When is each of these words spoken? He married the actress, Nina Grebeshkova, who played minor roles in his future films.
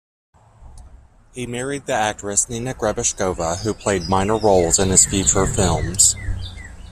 He 1.31 1.45
married 1.45 1.85
the 1.85 1.93
actress, 1.93 2.49
Nina 2.49 2.73
Grebeshkova, 2.73 3.59
who 3.59 3.75
played 3.75 4.09
minor 4.09 4.39
roles 4.39 4.79
in 4.79 4.89
his 4.89 5.05
future 5.05 5.45
films. 5.45 6.15